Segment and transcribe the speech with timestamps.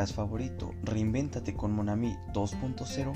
[0.00, 3.12] podcast favorito, Reinvéntate con Monami 2.0,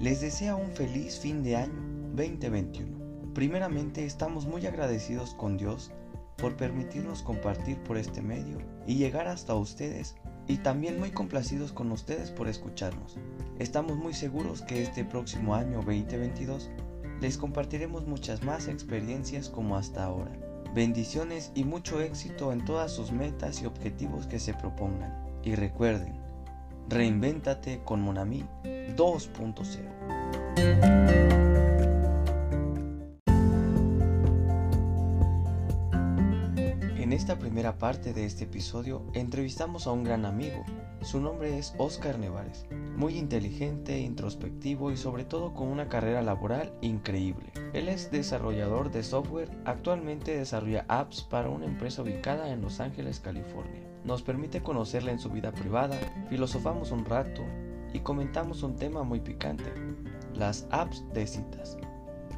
[0.00, 1.72] les desea un feliz fin de año
[2.14, 3.32] 2021.
[3.32, 5.92] Primeramente, estamos muy agradecidos con Dios
[6.36, 10.14] por permitirnos compartir por este medio y llegar hasta ustedes
[10.46, 13.16] y también muy complacidos con ustedes por escucharnos.
[13.58, 16.68] Estamos muy seguros que este próximo año 2022
[17.22, 20.38] les compartiremos muchas más experiencias como hasta ahora.
[20.74, 25.24] Bendiciones y mucho éxito en todas sus metas y objetivos que se propongan.
[25.42, 26.25] Y recuerden,
[26.88, 28.44] reinvéntate con Monami
[28.96, 29.96] 2.0.
[37.16, 40.64] esta primera parte de este episodio entrevistamos a un gran amigo.
[41.00, 46.74] Su nombre es Oscar Nevares, muy inteligente, introspectivo y sobre todo con una carrera laboral
[46.82, 47.50] increíble.
[47.72, 53.18] Él es desarrollador de software, actualmente desarrolla apps para una empresa ubicada en Los Ángeles,
[53.18, 53.85] California.
[54.06, 55.98] Nos permite conocerle en su vida privada,
[56.30, 57.42] filosofamos un rato
[57.92, 59.72] y comentamos un tema muy picante,
[60.32, 61.76] las apps de citas.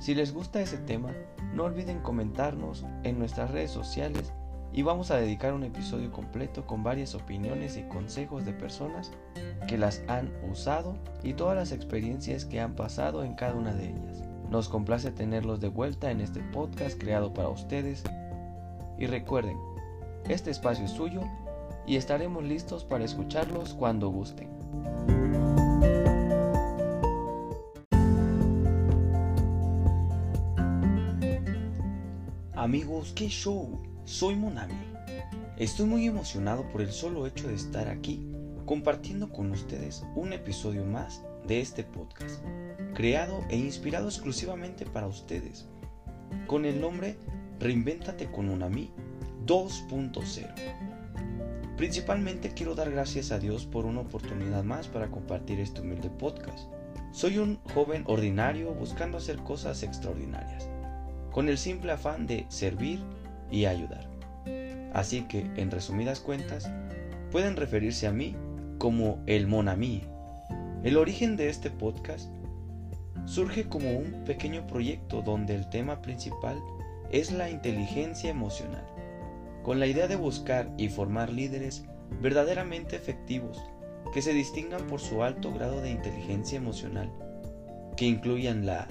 [0.00, 1.12] Si les gusta ese tema,
[1.52, 4.32] no olviden comentarnos en nuestras redes sociales
[4.72, 9.12] y vamos a dedicar un episodio completo con varias opiniones y consejos de personas
[9.66, 13.90] que las han usado y todas las experiencias que han pasado en cada una de
[13.90, 14.22] ellas.
[14.48, 18.04] Nos complace tenerlos de vuelta en este podcast creado para ustedes
[18.98, 19.58] y recuerden,
[20.30, 21.22] este espacio es suyo
[21.88, 24.50] y estaremos listos para escucharlos cuando gusten.
[32.54, 33.80] Amigos, qué show.
[34.04, 34.74] Soy Monami.
[35.56, 38.30] Estoy muy emocionado por el solo hecho de estar aquí
[38.66, 42.44] compartiendo con ustedes un episodio más de este podcast,
[42.94, 45.66] creado e inspirado exclusivamente para ustedes,
[46.46, 47.16] con el nombre
[47.58, 48.90] Reinvéntate con Monami
[49.46, 50.97] 2.0.
[51.78, 56.68] Principalmente quiero dar gracias a Dios por una oportunidad más para compartir este humilde podcast.
[57.12, 60.68] Soy un joven ordinario buscando hacer cosas extraordinarias,
[61.30, 62.98] con el simple afán de servir
[63.48, 64.10] y ayudar.
[64.92, 66.68] Así que, en resumidas cuentas,
[67.30, 68.34] pueden referirse a mí
[68.78, 70.02] como el Monami.
[70.82, 72.28] El origen de este podcast
[73.24, 76.60] surge como un pequeño proyecto donde el tema principal
[77.12, 78.84] es la inteligencia emocional,
[79.68, 81.84] con la idea de buscar y formar líderes
[82.22, 83.62] verdaderamente efectivos
[84.14, 87.12] que se distingan por su alto grado de inteligencia emocional,
[87.94, 88.88] que incluyan la,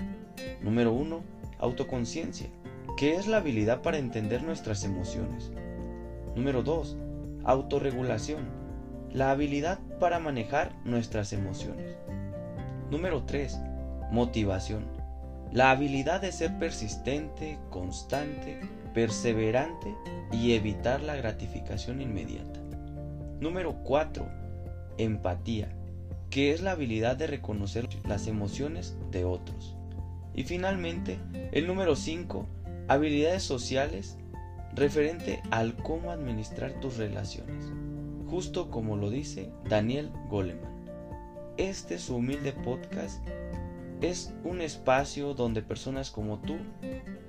[0.62, 1.24] número 1,
[1.58, 2.50] autoconciencia,
[2.96, 5.52] que es la habilidad para entender nuestras emociones.
[6.36, 6.96] Número 2.
[7.44, 8.46] Autorregulación,
[9.12, 11.96] la habilidad para manejar nuestras emociones.
[12.92, 13.60] Número 3.
[14.12, 14.86] Motivación,
[15.52, 18.60] la habilidad de ser persistente, constante,
[18.94, 19.96] perseverante
[20.32, 22.60] y evitar la gratificación inmediata.
[23.40, 24.28] Número 4.
[24.98, 25.70] Empatía,
[26.30, 29.76] que es la habilidad de reconocer las emociones de otros.
[30.34, 31.20] Y finalmente,
[31.52, 32.48] el número 5
[32.90, 34.18] Habilidades sociales
[34.74, 37.66] referente al cómo administrar tus relaciones,
[38.30, 40.86] justo como lo dice Daniel Goleman.
[41.58, 43.28] Este su humilde podcast
[44.00, 46.56] es un espacio donde personas como tú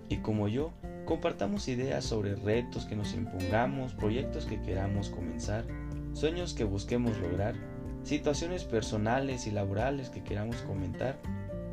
[0.09, 0.71] y como yo
[1.09, 5.65] compartamos ideas sobre retos que nos impongamos, proyectos que queramos comenzar,
[6.13, 7.55] sueños que busquemos lograr,
[8.03, 11.19] situaciones personales y laborales que queramos comentar,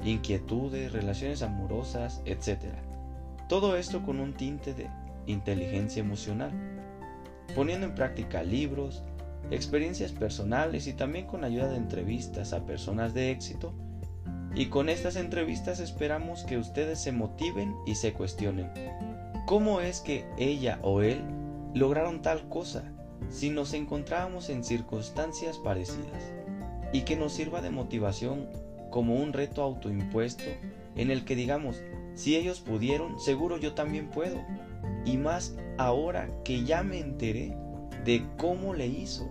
[0.05, 2.59] inquietudes, relaciones amorosas, etc.
[3.49, 4.87] Todo esto con un tinte de
[5.27, 6.53] inteligencia emocional,
[7.55, 9.03] poniendo en práctica libros,
[9.51, 13.73] experiencias personales y también con ayuda de entrevistas a personas de éxito.
[14.55, 18.71] Y con estas entrevistas esperamos que ustedes se motiven y se cuestionen.
[19.45, 21.21] ¿Cómo es que ella o él
[21.75, 22.83] lograron tal cosa
[23.29, 26.33] si nos encontrábamos en circunstancias parecidas?
[26.91, 28.47] Y que nos sirva de motivación
[28.89, 30.45] como un reto autoimpuesto
[30.95, 31.83] en el que digamos,
[32.15, 34.41] si ellos pudieron, seguro yo también puedo.
[35.05, 37.55] Y más ahora que ya me enteré
[38.03, 39.29] de cómo le hizo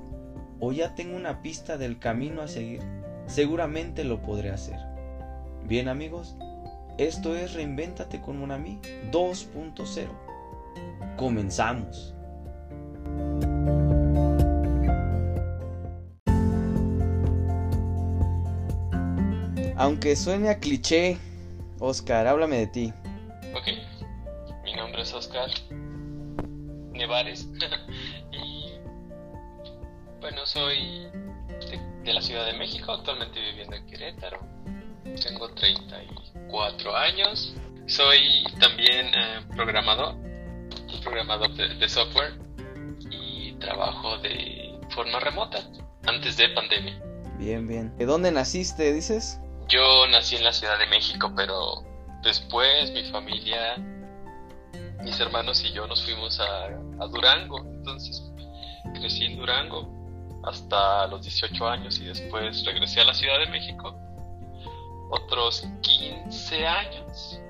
[0.61, 2.83] o ya tengo una pista del camino a seguir,
[3.27, 4.79] seguramente lo podré hacer.
[5.67, 6.37] Bien amigos,
[6.99, 8.79] esto es Reinvéntate con Monami
[9.11, 10.09] 2.0.
[11.17, 12.15] Comenzamos.
[19.77, 21.19] Aunque suene a cliché,
[21.81, 22.93] Oscar, háblame de ti.
[23.55, 23.67] Ok,
[24.65, 25.51] mi nombre es Oscar
[26.93, 27.49] Nevares
[28.33, 28.71] y
[30.21, 31.09] bueno, soy
[32.05, 34.41] de, la Ciudad de México, actualmente viviendo en Querétaro.
[35.23, 35.49] Tengo
[36.55, 37.55] 34 años.
[37.87, 40.15] Soy también eh, programador,
[41.03, 42.33] programador de, de software
[43.11, 45.59] y trabajo de forma remota
[46.07, 46.99] antes de pandemia.
[47.39, 47.97] Bien, bien.
[47.99, 49.41] ¿De dónde naciste, dices?
[49.69, 51.83] Yo nací en la Ciudad de México, pero
[52.23, 53.77] después mi familia,
[55.03, 56.67] mis hermanos y yo nos fuimos a,
[57.03, 57.59] a Durango.
[57.59, 58.23] Entonces
[58.95, 59.91] crecí en Durango
[60.45, 63.99] hasta los 18 años y después regresé a la Ciudad de México
[65.15, 67.41] otros 15 años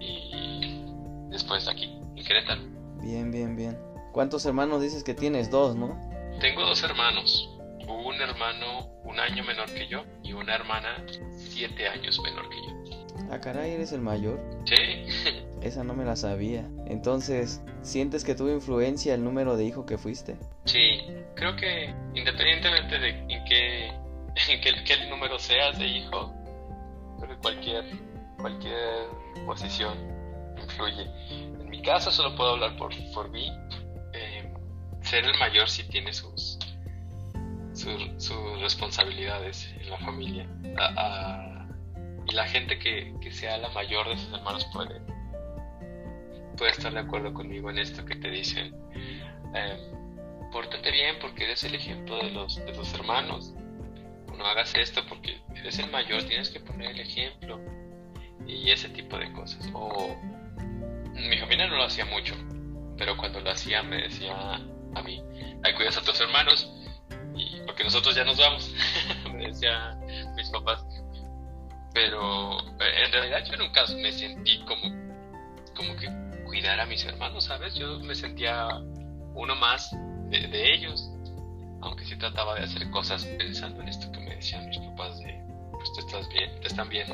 [0.00, 0.84] y
[1.30, 2.62] después aquí, en Querétaro.
[3.00, 3.78] Bien, bien, bien.
[4.12, 5.50] ¿Cuántos hermanos dices que tienes?
[5.50, 5.98] Dos, ¿no?
[6.40, 7.50] Tengo dos hermanos,
[7.88, 12.78] un hermano un año menor que yo y una hermana siete años menor que yo.
[13.30, 14.40] Ah, caray, ¿eres el mayor?
[14.64, 14.74] Sí.
[15.62, 16.68] Esa no me la sabía.
[16.86, 20.36] Entonces, ¿sientes que tuvo influencia el número de hijo que fuiste?
[20.64, 21.00] Sí,
[21.34, 23.86] creo que independientemente de en qué,
[24.52, 26.32] en qué, qué número seas de hijo,
[27.42, 27.84] cualquier,
[28.38, 29.08] cualquier
[29.46, 29.96] posición
[30.60, 31.02] influye.
[31.30, 33.50] En mi caso solo puedo hablar por, por mí.
[34.12, 34.52] Eh,
[35.02, 36.58] ser el mayor sí tiene sus,
[37.72, 40.46] sus, responsabilidades en la familia.
[42.26, 45.00] y la gente que, que, sea la mayor de sus hermanos puede,
[46.56, 48.74] puede estar de acuerdo conmigo en esto que te dicen.
[49.54, 49.92] Eh,
[50.52, 53.54] pórtate bien porque eres el ejemplo de los de tus hermanos.
[54.36, 55.17] No hagas esto porque
[55.68, 57.60] eres el mayor, tienes que poner el ejemplo.
[58.46, 59.68] Y ese tipo de cosas.
[59.74, 60.16] O
[61.14, 62.34] mi familia no lo hacía mucho,
[62.96, 64.34] pero cuando lo hacía me decía
[64.94, 65.22] a mí,
[65.62, 66.72] ay, cuidas a tus hermanos
[67.66, 68.74] porque nosotros ya nos vamos,
[69.32, 69.96] me decía
[70.34, 70.84] mis papás.
[71.92, 74.82] Pero eh, en realidad yo nunca me sentí como,
[75.76, 76.08] como que
[76.46, 77.74] cuidar a mis hermanos, ¿sabes?
[77.74, 78.68] Yo me sentía
[79.34, 79.90] uno más
[80.30, 81.10] de, ellos,
[81.82, 85.47] aunque sí trataba de hacer cosas pensando en esto que me decían mis papás de,
[85.94, 87.06] pues te estás bien, te están bien,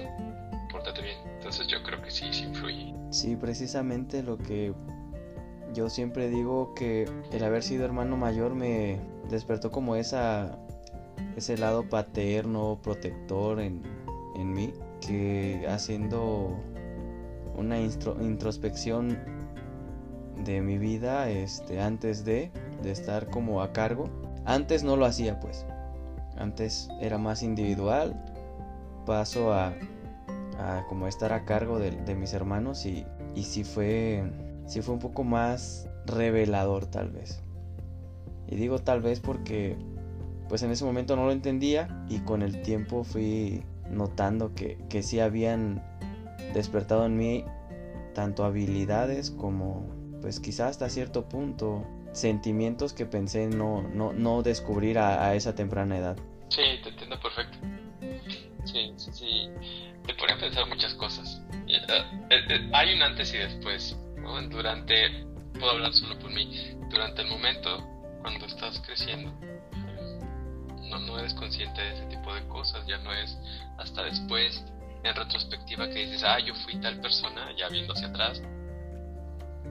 [0.71, 1.19] pórtate bien.
[1.37, 2.95] Entonces yo creo que sí, sí influye.
[3.11, 4.75] Sí, precisamente lo que
[5.75, 8.99] yo siempre digo que el haber sido hermano mayor me
[9.29, 10.59] despertó como esa
[11.37, 13.83] ese lado paterno, protector en,
[14.37, 16.57] en mí, que haciendo
[17.57, 19.19] una introspección
[20.45, 22.51] de mi vida este, antes de,
[22.83, 24.09] de estar como a cargo.
[24.45, 25.67] Antes no lo hacía pues.
[26.37, 28.34] Antes era más individual.
[29.05, 29.75] Paso a,
[30.59, 33.05] a como estar a cargo de, mis hermanos y,
[33.35, 34.25] y sí fue
[34.83, 37.43] fue un poco más revelador tal vez.
[38.49, 39.77] Y digo tal vez porque
[40.49, 45.03] pues en ese momento no lo entendía y con el tiempo fui notando que, que
[45.03, 45.83] sí habían
[46.53, 47.45] despertado en mí
[48.15, 49.87] tanto habilidades como
[50.21, 55.99] pues quizás hasta cierto punto sentimientos que pensé no, no, no descubrir a, esa temprana
[55.99, 56.17] edad.
[56.49, 57.54] Sí, te entiendo perfecto.
[58.97, 59.49] Sí.
[60.07, 61.41] Te pone a pensar muchas cosas.
[61.67, 63.97] Eh, eh, eh, hay un antes y después
[64.51, 65.27] durante,
[65.59, 69.33] puedo hablar solo por mí, durante el momento cuando estás creciendo,
[70.89, 73.37] no, no eres consciente de ese tipo de cosas, ya no es
[73.79, 74.65] hasta después,
[75.03, 78.43] en retrospectiva, que dices, ah, yo fui tal persona, ya viendo hacia atrás,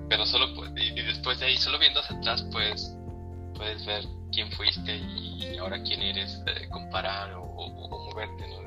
[0.07, 2.95] pero solo, y, después de ahí, solo viendo hacia atrás, pues
[3.55, 8.62] puedes ver quién fuiste y ahora quién eres, eh, comparar o, o, moverte, ¿no?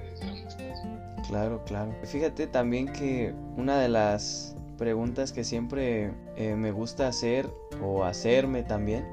[1.28, 1.94] Claro, claro.
[2.04, 7.50] Fíjate también que una de las preguntas que siempre eh, me gusta hacer
[7.82, 9.04] o hacerme también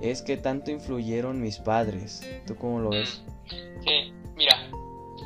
[0.00, 2.28] es qué tanto influyeron mis padres.
[2.46, 3.22] ¿Tú cómo lo ves?
[3.46, 4.68] Mm, sí, mira,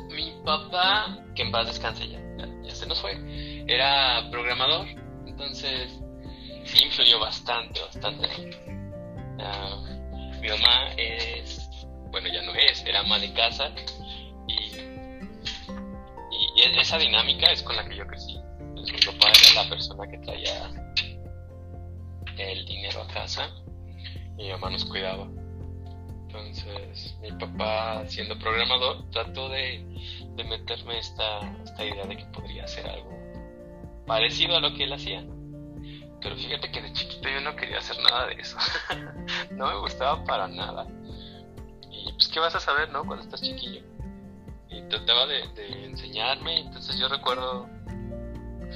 [0.09, 2.19] mi papá, que en paz descanse ya,
[2.63, 3.11] ya, se nos fue,
[3.67, 4.87] era programador,
[5.25, 5.99] entonces
[6.63, 8.27] sí influyó bastante, bastante.
[9.39, 9.83] Ah,
[10.41, 11.69] mi mamá es,
[12.09, 13.71] bueno, ya no es, era ama de casa
[16.61, 18.41] y esa dinámica es con la que yo crecí
[18.81, 20.71] mi papá era la persona que traía
[22.37, 23.49] el dinero a casa
[24.37, 25.27] y mi mamá nos cuidaba.
[26.27, 29.85] Entonces, mi papá, siendo programador, trató de,
[30.35, 33.11] de meterme esta, esta idea de que podría hacer algo
[34.07, 35.23] parecido a lo que él hacía.
[36.21, 38.57] Pero fíjate que de chiquito yo no quería hacer nada de eso.
[39.51, 40.87] no me gustaba para nada.
[41.91, 43.05] Y pues, ¿qué vas a saber, no?
[43.05, 43.81] Cuando estás chiquillo.
[44.89, 46.59] Trataba de, de enseñarme.
[46.59, 47.67] Entonces, yo recuerdo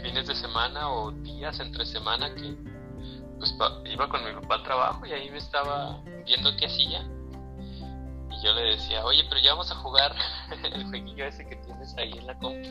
[0.01, 2.55] fines de semana o días entre semana que
[3.37, 3.53] pues
[3.85, 7.01] iba con mi papá al trabajo y ahí me estaba viendo qué hacía.
[8.31, 10.15] Y yo le decía, oye, pero ya vamos a jugar
[10.63, 12.69] el jueguillo ese que tienes ahí en la compu.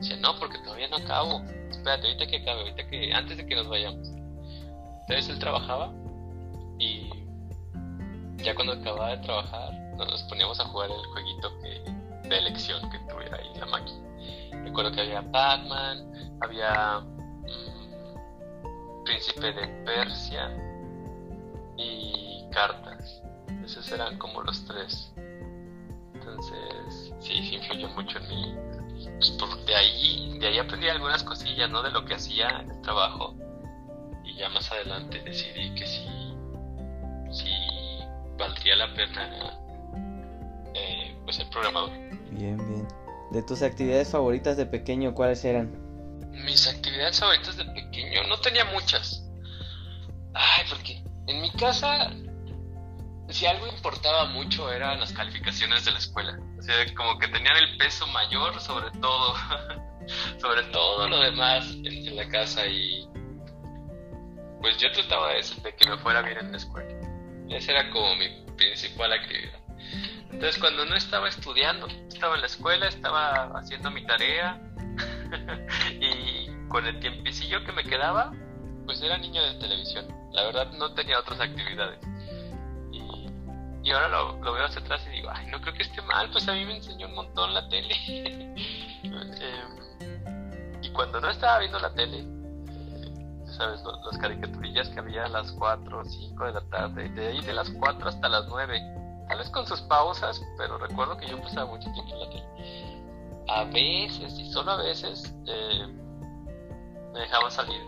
[0.00, 1.42] Dice, no, porque todavía no acabo.
[1.70, 4.08] Espérate, ahorita que acabe, ahorita que, antes de que nos vayamos.
[5.02, 5.92] Entonces él trabajaba
[6.78, 7.10] y
[8.36, 11.97] ya cuando acababa de trabajar nos poníamos a jugar el jueguito que,
[12.28, 13.98] de elección que tuviera ahí la máquina.
[14.64, 20.50] Recuerdo que había Pac-Man, había mm, Príncipe de Persia
[21.76, 23.22] y cartas.
[23.64, 25.12] Esos eran como los tres.
[26.14, 28.54] Entonces, sí, sí influyó mucho en mí.
[29.18, 31.82] Pues de ahí, de ahí aprendí algunas cosillas, ¿no?
[31.82, 33.34] De lo que hacía en el trabajo.
[34.24, 36.34] Y ya más adelante decidí que sí,
[37.30, 37.52] sí
[38.36, 39.58] valdría la pena
[40.74, 42.07] eh, pues ser programador.
[42.38, 42.86] Bien, bien.
[43.32, 45.72] De tus actividades favoritas de pequeño, ¿cuáles eran?
[46.30, 49.28] Mis actividades favoritas de pequeño, no tenía muchas.
[50.34, 52.12] Ay, porque en mi casa,
[53.28, 56.38] si algo importaba mucho eran las calificaciones de la escuela.
[56.56, 59.34] O sea, como que tenían el peso mayor sobre todo,
[60.40, 63.04] sobre todo lo demás en, la casa y
[64.60, 66.94] pues yo trataba de, de que me fuera bien en la escuela.
[67.48, 69.57] Esa era como mi principal actividad.
[70.30, 74.60] Entonces cuando no estaba estudiando, estaba en la escuela, estaba haciendo mi tarea
[76.00, 78.32] y con el tiempecillo que me quedaba,
[78.84, 80.06] pues era niño de televisión.
[80.32, 81.98] La verdad no tenía otras actividades.
[82.92, 86.46] Y, ahora lo, veo hacia atrás y digo, ay, no creo que esté mal, pues
[86.46, 87.94] a mí me enseñó un montón la tele.
[89.00, 92.26] Em, y cuando no estaba viendo la tele,
[93.46, 97.40] sabes, las caricaturillas que había a las 4 o 5 de la tarde, de ahí
[97.42, 98.80] de las 4 hasta las 9,
[99.28, 102.46] tal vez con sus pausas, pero recuerdo que yo pasaba mucho tiempo en la tele.
[103.48, 105.86] A veces, y solo a veces, eh,
[107.12, 107.80] me dejaban salir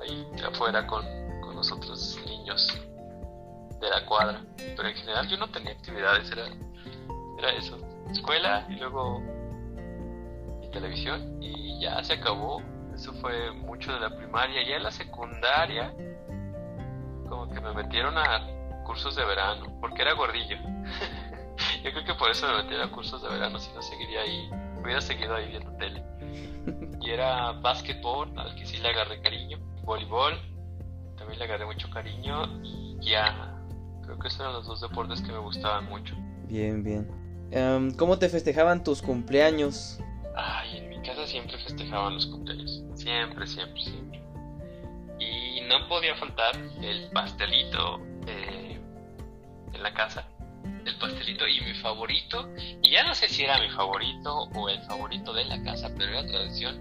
[0.00, 1.04] ahí afuera con,
[1.42, 2.66] con los otros niños
[3.80, 4.42] de la cuadra.
[4.56, 6.46] Pero en general yo no tenía actividades, era,
[7.38, 7.78] era eso,
[8.10, 9.22] escuela y luego
[10.62, 12.62] y televisión y ya se acabó.
[12.94, 14.66] Eso fue mucho de la primaria.
[14.66, 15.92] Ya en la secundaria,
[17.28, 18.55] como que me metieron a
[18.86, 20.56] cursos de verano, porque era gordillo.
[21.84, 24.50] yo creo que por eso me metieron a cursos de verano, si no seguiría ahí,
[24.82, 26.02] hubiera seguido ahí viendo tele.
[27.00, 30.34] Y era básquetbol, al que sí le agarré cariño voleibol,
[31.16, 33.56] también le agarré mucho cariño y ya,
[34.02, 36.14] creo que esos eran los dos deportes que me gustaban mucho.
[36.48, 37.08] Bien, bien.
[37.52, 40.00] Em, ¿Cómo te festejaban tus cumpleaños?
[40.34, 44.22] Ay, en mi casa siempre festejaban los cumpleaños, siempre, siempre, siempre.
[45.20, 48.65] Y no podía faltar el pastelito eh,
[49.76, 50.26] en la casa.
[50.84, 52.48] El pastelito y mi favorito,
[52.82, 56.12] y ya no sé si era mi favorito o el favorito de la casa, pero
[56.12, 56.80] era tradición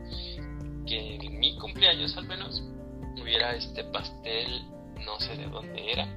[0.85, 2.63] que en mi cumpleaños al menos
[3.19, 4.65] hubiera este pastel,
[5.03, 6.07] no sé de dónde era,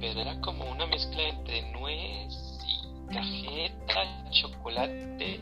[0.00, 2.34] pero era como una mezcla entre nuez
[2.66, 5.40] y cajeta, chocolate.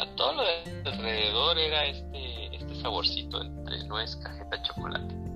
[0.00, 5.29] A todo lo de alrededor era este, este saborcito entre nuez, cajeta, chocolate.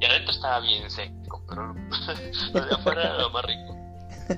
[0.00, 1.74] Y adentro estaba bien seco, pero
[2.54, 3.76] lo de afuera era lo más rico.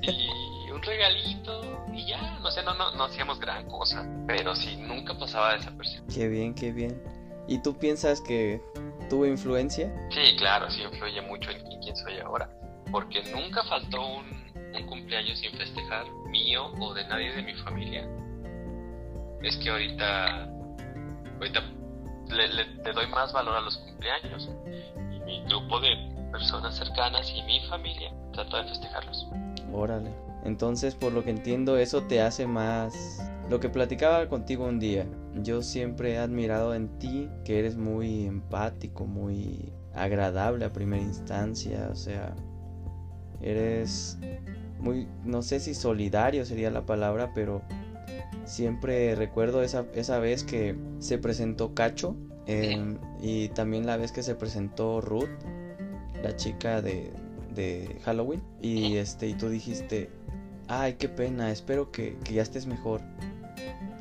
[0.03, 4.77] Y un regalito y ya, no sé, no, no, no hacíamos gran cosa, pero sí,
[4.77, 6.07] nunca pasaba desapercibido.
[6.15, 7.03] Qué bien, qué bien.
[7.49, 8.63] ¿Y tú piensas que
[9.09, 9.93] tuvo influencia?
[10.11, 12.49] Sí, claro, sí influye mucho en, quién soy ahora.
[12.93, 14.41] Porque nunca faltó un,
[14.87, 18.09] cumpleaños sin festejar mío o de nadie de mi familia.
[19.43, 20.49] Es que ahorita,
[21.39, 21.61] ahorita
[22.29, 24.49] le, doy más valor a los cumpleaños.
[25.31, 25.91] Mi grupo de
[26.33, 29.29] personas cercanas y mi familia trato de festejarlos.
[29.73, 30.11] Órale.
[30.45, 33.23] Entonces, por lo que entiendo, eso te hace más...
[33.49, 35.07] Lo que platicaba contigo un día,
[35.43, 41.89] yo siempre he admirado en ti que eres muy empático, muy agradable a primera instancia,
[41.91, 42.35] o sea,
[43.41, 44.19] eres
[44.79, 47.63] muy, no sé si solidario sería la palabra, pero
[48.45, 52.17] siempre recuerdo esa, esa vez que se presentó Cacho
[52.51, 55.29] em, y también la vez que se presentó Ruth,
[56.23, 57.13] la chica de,
[57.55, 60.11] de Halloween, y, este, y tú dijiste,
[60.69, 63.01] ay, qué pena, espero que, ya estés mejor.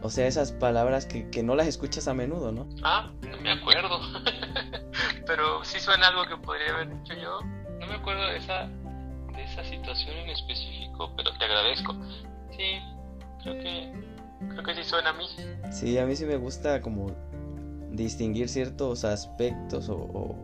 [0.02, 2.68] O sea, esas palabras que, que, no las escuchas a menudo, ¿no?
[2.84, 4.00] Ah, no me acuerdo.
[5.30, 7.42] pero sí suena algo que podría haber dicho yo.
[7.80, 8.68] No me acuerdo de esa,
[9.36, 11.94] de esa situación en específico, pero te agradezco.
[12.50, 12.80] Sí,
[13.44, 13.94] creo que,
[14.50, 15.26] creo que sí suena a mí.
[15.72, 17.12] Sí, a mí sí me gusta como
[18.04, 20.36] distinguir ciertos aspectos o,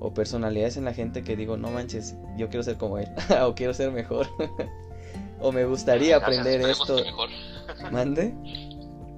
[0.00, 3.08] o personalidades en la gente que digo, no manches, yo quiero ser como él,
[3.42, 4.26] o quiero ser mejor.
[5.40, 6.98] o me gustaría aprender esto.
[7.92, 8.34] ¿Mande?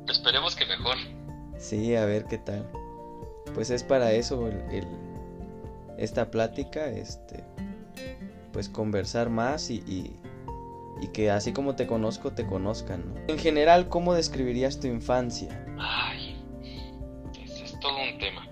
[0.09, 0.97] Esperemos que mejor.
[1.59, 2.67] Sí, a ver qué tal.
[3.55, 4.87] Pues es para eso el,
[5.97, 7.45] esta plática, este,
[8.53, 13.03] pues conversar más y, y, que así como te conozco, te conozcan.
[13.27, 15.65] En general, ¿cómo describirías tu infancia?
[15.79, 16.28] Ay,
[18.19, 18.47] es tema.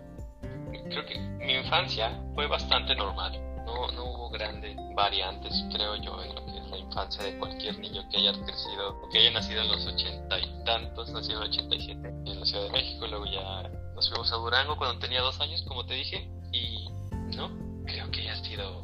[0.89, 3.33] Creo que mi infancia fue bastante normal.
[3.65, 8.19] No, no hubo grandes variantes, creo yo, en lo que infancia de cualquier niño que
[8.19, 12.09] haya crecido o que haya nacido en los ochenta y tantos, nacido en el 87
[12.09, 15.63] en la Ciudad de México, luego ya nos fuimos a Durango cuando tenía dos años,
[15.69, 16.89] como te dije, y
[17.37, 17.51] no,
[17.85, 18.83] creo que haya sido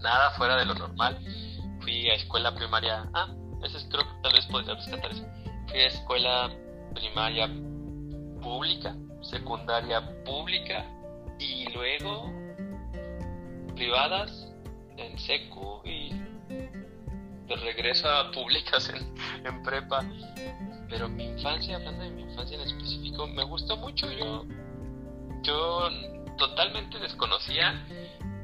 [0.00, 1.18] nada fuera de lo normal.
[1.80, 3.08] fui a escuela primaria.
[3.14, 3.28] Ah,
[3.62, 5.24] eso es, creo que tal vez podría rescatar eso.
[5.68, 6.50] Fui a escuela
[6.94, 7.48] primaria
[8.42, 10.84] pública, secundaria pública
[11.38, 12.32] y luego
[13.74, 14.48] privadas
[14.96, 16.10] en secu y
[17.46, 19.14] de regreso a públicas en,
[19.46, 20.04] en prepa.
[20.88, 24.10] Pero mi infancia, hablando de mi infancia en específico, me gustó mucho.
[24.12, 24.44] Yo,
[25.42, 25.88] yo
[26.38, 27.84] totalmente desconocía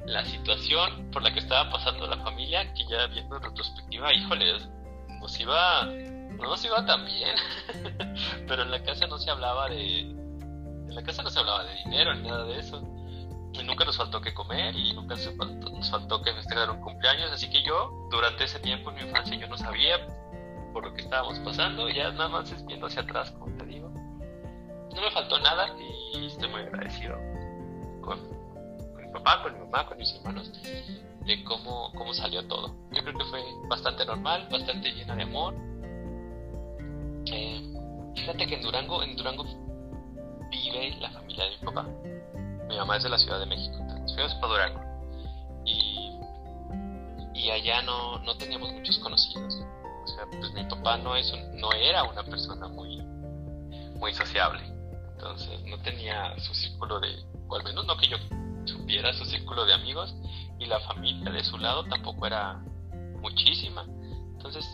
[0.07, 4.59] la situación por la que estaba pasando la familia, que ya viendo en retrospectiva, híjole,
[5.21, 7.37] nos iba, no nos iba tan bien.
[8.49, 10.22] Pero en la casa no se hablaba de,
[10.93, 12.83] en la casa no se hablaba de dinero ni nada de eso.
[13.53, 17.31] Y nunca nos faltó que comer y nunca nos faltó, que festejar un cumpleaños.
[17.33, 20.07] Así que yo, durante ese tiempo en mi infancia, yo no sabía
[20.73, 21.89] por lo que estábamos pasando.
[21.89, 23.89] Ya nada más es viendo hacia atrás, como te digo.
[23.89, 25.75] No me faltó nada
[26.15, 27.17] y estoy muy agradecido
[28.03, 28.19] con,
[28.93, 30.53] con mi papá, con mi mamá, con mis hermanos,
[31.25, 32.75] de cómo, cómo salió todo.
[32.91, 35.55] Yo creo que fue bastante normal, bastante llena de amor.
[37.27, 37.61] Eh,
[38.15, 39.45] fíjate que en Durango, en Durango
[40.52, 41.87] vive la familia de mi papá
[42.73, 44.80] mi mamá es de la Ciudad de México, entonces fuimos para Durango.
[45.64, 46.18] Y,
[47.35, 49.54] y allá no, no teníamos muchos conocidos.
[50.04, 52.97] O sea, pues mi papá no, es no era una persona muy,
[53.97, 54.62] muy sociable.
[55.12, 57.09] Entonces no tenía su círculo de,
[57.47, 58.16] o al menos no que yo
[58.64, 60.14] supiera su círculo de amigos.
[60.59, 62.54] Y la familia de su lado tampoco era
[63.21, 63.85] muchísima.
[64.32, 64.64] Entonces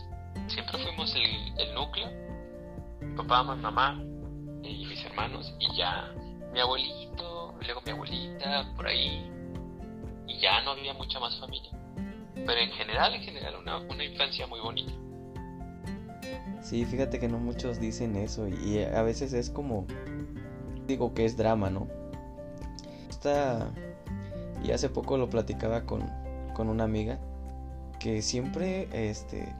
[0.47, 2.07] siempre fuimos el, el núcleo.
[3.01, 3.99] Mi papá, mi mamá
[4.63, 4.85] y
[5.19, 5.53] hermanos.
[5.59, 6.13] Y ya
[6.53, 9.29] mi abuelito luego mi abuelita, por ahí,
[10.27, 11.71] y ya no había mucha más familia.
[12.33, 14.93] Pero en general, en general, una, una infancia muy bonita.
[16.61, 19.85] Sí, fíjate que no muchos dicen eso y a veces es como,
[20.87, 21.87] digo que es drama, ¿no?
[23.09, 23.71] Está,
[24.63, 26.09] y hace poco lo platicaba con,
[26.53, 27.19] con una amiga,
[27.99, 29.53] que siempre, este,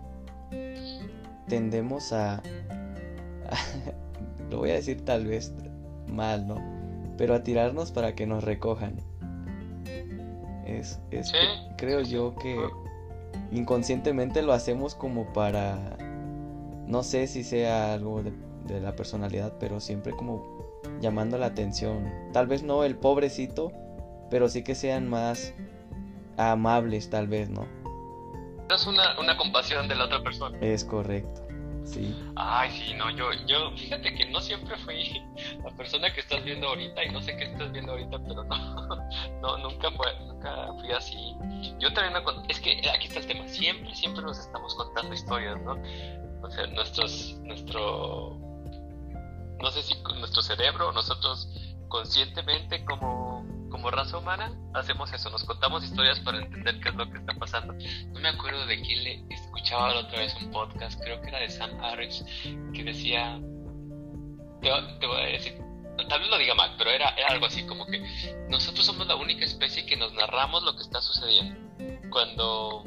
[1.48, 2.42] tendemos a
[4.50, 5.54] lo voy a decir tal vez
[6.08, 6.80] mal, ¿no?
[7.20, 8.96] pero a tirarnos para que nos recojan.
[10.66, 11.34] Es, es
[11.76, 12.58] creo yo que
[13.52, 15.98] inconscientemente lo hacemos como para,
[16.88, 18.32] no sé si sea algo de,
[18.68, 22.10] de la personalidad, pero siempre como llamando la atención.
[22.32, 23.74] Tal vez no el pobrecito,
[24.30, 25.54] pero sí que sean más
[26.38, 27.68] amables, tal vez, ¿no?
[28.74, 30.58] Es una, una compasión de la otra persona.
[30.62, 31.49] Es correcto.
[31.92, 32.16] Sí.
[32.36, 35.22] Ay, sí, no, yo, yo, fíjate que no siempre fui
[35.64, 38.86] la persona que estás viendo ahorita y no sé qué estás viendo ahorita, pero no,
[39.42, 41.36] no, nunca fui así.
[41.80, 45.60] Yo también me es que aquí está el tema, siempre, siempre nos estamos contando historias,
[45.62, 45.82] ¿no?
[46.44, 48.38] O sea, nuestros, nuestro,
[49.60, 51.50] no sé si nuestro cerebro, nosotros
[51.88, 57.10] conscientemente como como raza humana hacemos eso, nos contamos historias para entender qué es lo
[57.10, 57.74] que está pasando.
[58.14, 61.40] No me acuerdo de quién le escuchaba la otra vez un podcast, creo que era
[61.40, 62.24] de Sam Harris,
[62.74, 63.40] que decía,
[64.62, 65.58] te, voy a decir,
[66.08, 68.00] tal vez lo diga mal, pero era, era algo así como que
[68.50, 71.60] nosotros somos la única especie que nos narramos lo que está sucediendo.
[72.10, 72.84] Cuando,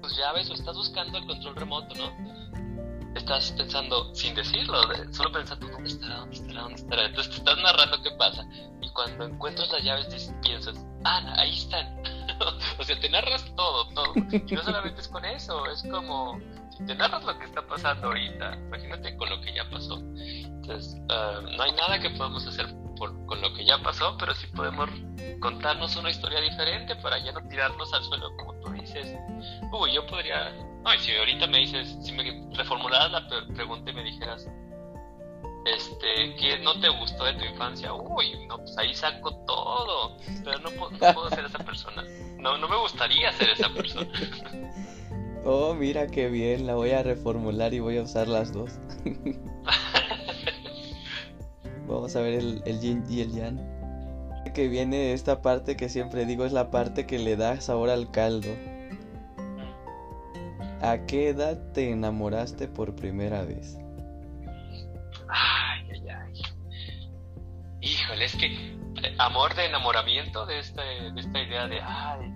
[0.00, 2.67] pues ya ves, o estás buscando el control remoto, ¿no?
[3.14, 4.80] Estás pensando sin decirlo,
[5.12, 7.06] solo pensando dónde estará, dónde estará, dónde estará.
[7.06, 8.46] Entonces te estás narrando qué pasa.
[8.80, 12.02] Y cuando encuentras las llaves piensas, ah, ahí están.
[12.78, 14.12] o sea, te narras todo, todo.
[14.16, 16.40] Y no solamente es con eso, es como
[16.76, 19.98] si te narras lo que está pasando ahorita, imagínate con lo que ya pasó.
[19.98, 22.66] Entonces, ah, no hay nada que podamos hacer
[22.98, 24.90] con lo que ya pasó, pero sí podemos
[25.40, 29.16] contarnos una historia diferente para ya no tirarnos al suelo, como tú dices.
[29.72, 30.52] Uy, yo podría
[30.88, 32.22] Ay, si ahorita me dices, si me
[32.56, 34.48] reformularas la pregunta y me dijeras,
[35.66, 37.92] este, ¿qué no te gustó de tu infancia?
[37.92, 42.02] Uy, no, pues ahí saco todo, pero no, puedo ser esa persona.
[42.38, 44.10] No, no me gustaría ser esa persona.
[45.44, 48.72] Oh, mira qué bien, la voy a reformular y voy a usar las dos.
[51.86, 53.58] Vamos a ver el, el yin y el yang.
[54.52, 58.10] Que viene esta parte que siempre digo es la parte que le da sabor al
[58.10, 58.48] caldo.
[60.80, 63.78] ¿A qué edad te enamoraste por primera vez?
[65.28, 66.42] Ay, ay, ay.
[67.80, 72.32] Híjole, es que eh, amor de enamoramiento de, esta, de esta idea de, ay,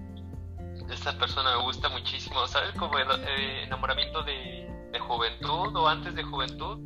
[0.93, 2.73] esta persona me gusta muchísimo, ¿sabes?
[2.73, 6.79] Como eh, enamoramiento de, de juventud o antes de juventud,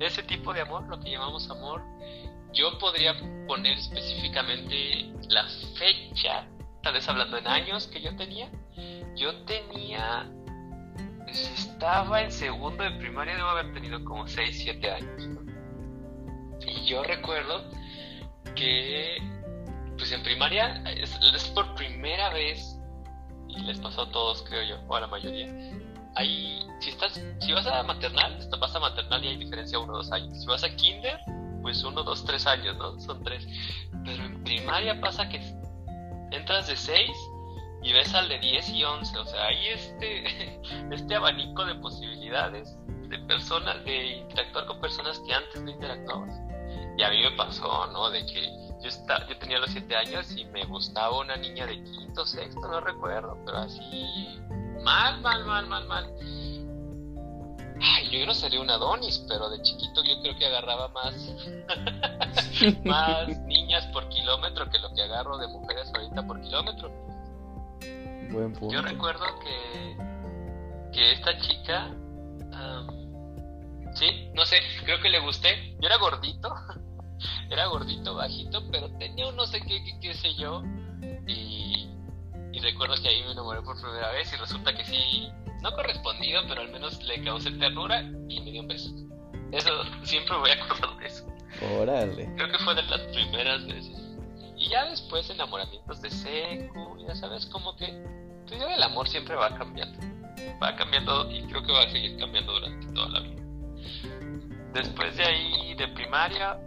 [0.00, 1.82] ese tipo de amor, lo que llamamos amor,
[2.52, 3.14] yo podría
[3.46, 5.44] poner específicamente la
[5.76, 6.46] fecha,
[6.82, 8.50] tal vez hablando en años que yo tenía.
[9.16, 10.28] Yo tenía
[11.34, 15.28] estaba en segundo de primaria, debo haber tenido como 6, 7 años.
[16.66, 17.64] Y yo recuerdo
[18.54, 19.18] que,
[19.98, 21.10] pues en primaria, es,
[21.48, 22.78] por primera vez,
[23.48, 25.52] y les pasó a todos, creo yo, o a la mayoría.
[26.16, 29.96] Ahí, si estás, si vas a maternal, vas a maternal y hay diferencia uno o
[29.96, 30.40] dos años.
[30.40, 31.18] Si vas a kinder,
[31.62, 32.98] pues uno, dos, tres años, ¿no?
[33.00, 33.46] Son tres.
[34.04, 35.40] Pero en primaria pasa que
[36.30, 37.10] entras de seis
[37.84, 42.76] y ves al de 10 y 11, o sea, hay este, este abanico de posibilidades
[43.08, 46.34] de personas, de interactuar con personas que antes no interactuabas.
[46.96, 48.08] Y a mí me pasó, ¿no?
[48.10, 48.42] De que
[48.82, 52.60] yo, está, yo tenía los 7 años y me gustaba una niña de quinto, sexto,
[52.60, 54.40] no recuerdo, pero así,
[54.82, 56.10] mal, mal, mal, mal, mal.
[57.82, 61.14] Ay, yo no sería un Adonis, pero de chiquito yo creo que agarraba más,
[62.84, 67.13] más niñas por kilómetro que lo que agarro de mujeres ahorita por kilómetro.
[68.70, 69.96] Yo recuerdo que,
[70.92, 71.90] que esta chica,
[73.94, 75.76] sí, no sé, creo que le gusté.
[75.80, 76.54] Yo era gordito,
[77.50, 80.62] era gordito, bajito, pero tenía un no sé qué, qué, sé yo.
[81.26, 81.88] Y,
[82.52, 85.30] y recuerdo que ahí me enamoré por primera vez y resulta que sí,
[85.62, 88.90] no correspondido, pero al menos le causé ternura y me dio un beso.
[89.52, 89.70] Eso,
[90.02, 91.26] siempre voy a acordar de eso.
[91.80, 92.34] Órale.
[92.36, 94.03] Creo que fue de las primeras veces.
[94.64, 97.86] Y ya después enamoramientos de seco, ya sabes, como que
[98.48, 99.98] pues el amor siempre va cambiando.
[100.62, 103.42] Va cambiando y creo que va a seguir cambiando durante toda la vida.
[104.72, 106.58] Después de ahí, de primaria,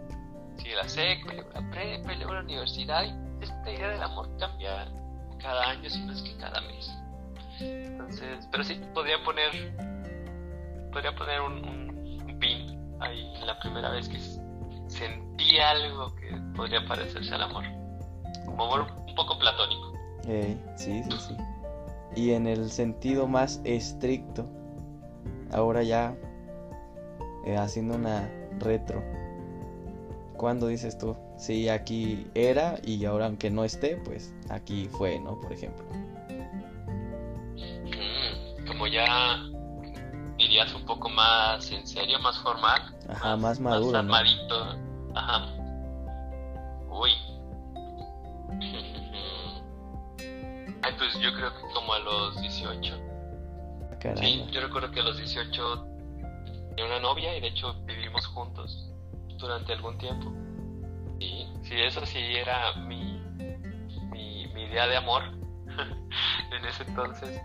[0.58, 3.02] sigue la seco, luego la prepa, luego la universidad.
[3.04, 4.88] Y esta idea del amor cambia
[5.40, 6.90] cada año, si no es que cada mes.
[7.60, 9.50] Entonces, pero sí, podría poner,
[10.92, 14.20] podría poner un, pin ahí la primera vez que
[14.88, 17.77] sentí algo que podría parecerse al amor.
[18.58, 19.92] Amor un poco platónico.
[20.76, 21.36] sí, sí, sí.
[22.16, 24.46] Y en el sentido más estricto,
[25.52, 26.16] ahora ya
[27.44, 29.02] eh, haciendo una retro.
[30.36, 31.16] ¿Cuándo dices tú?
[31.36, 35.38] Sí, aquí era y ahora aunque no esté, pues aquí fue, ¿no?
[35.40, 35.84] Por ejemplo.
[37.54, 39.38] Mm, como ya
[40.36, 42.82] dirías un poco más en serio, más formal.
[43.08, 44.02] Ajá, más, maduro.
[44.02, 44.24] Más
[45.14, 45.46] Ajá.
[46.90, 47.10] Uy.
[50.82, 53.08] Ay, pues yo creo que como a los 18.
[54.16, 55.86] Sí, yo recuerdo que a los 18
[56.70, 58.90] tenía una novia y de hecho vivimos juntos
[59.38, 60.32] durante algún tiempo.
[61.18, 63.20] Sí, sí, eso sí era mi,
[64.12, 65.24] mi, mi idea de amor
[66.52, 67.40] en ese entonces.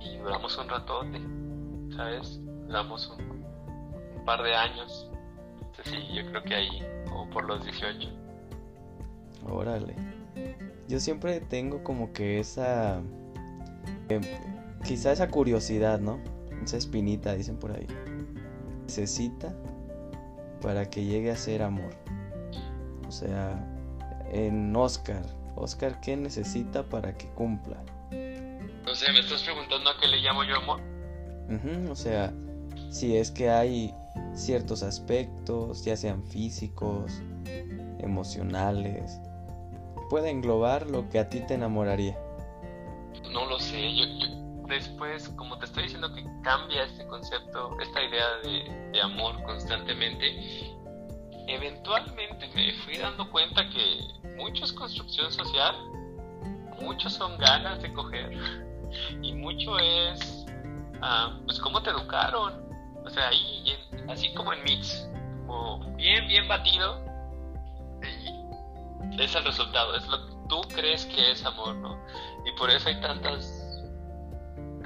[0.00, 1.20] Y duramos un ratote,
[1.96, 2.40] ¿sabes?
[2.66, 3.30] Duramos un,
[4.16, 5.08] un par de años.
[5.60, 8.25] Entonces sí, yo creo que ahí, como por los 18.
[9.48, 9.94] Órale.
[10.88, 13.00] Yo siempre tengo como que esa...
[14.08, 14.20] Eh,
[14.84, 16.18] quizá esa curiosidad, ¿no?
[16.64, 17.86] Esa espinita, dicen por ahí.
[18.82, 19.54] Necesita
[20.62, 21.94] para que llegue a ser amor.
[23.06, 23.58] O sea,
[24.32, 25.22] en Oscar.
[25.56, 27.82] Oscar, ¿qué necesita para que cumpla?
[28.90, 30.80] O sea, ¿me estás preguntando a qué le llamo yo amor?
[31.90, 32.32] o sea,
[32.90, 33.94] si es que hay
[34.34, 37.22] ciertos aspectos, ya sean físicos,
[38.00, 39.20] emocionales,
[40.08, 42.18] puede englobar lo que a ti te enamoraría?
[43.30, 44.04] No lo sé, yo,
[44.66, 50.76] después, como te estoy diciendo que cambia este concepto, esta idea de, de amor constantemente,
[51.48, 55.74] eventualmente me fui dando cuenta que mucho es construcción social,
[56.80, 58.32] mucho son ganas de coger
[59.22, 60.46] y mucho es,
[61.00, 62.64] ah, pues, cómo te educaron.
[63.04, 63.72] O sea, ahí,
[64.08, 65.08] así como en mix,
[65.46, 67.04] como bien, bien batido,
[69.18, 71.98] es el resultado, es lo que tú crees que es amor, ¿no?
[72.44, 73.66] Y por eso hay tantas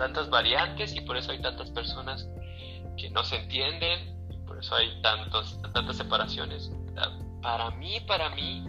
[0.01, 2.27] tantas variantes y por eso hay tantas personas
[2.97, 6.73] que no se entienden y por eso hay tantos, tantas separaciones.
[7.43, 8.65] Para mí, para mí,